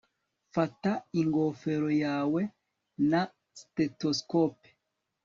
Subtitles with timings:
[0.53, 2.41] fata ingofero yawe
[3.11, 3.21] na
[3.59, 4.67] stethoscope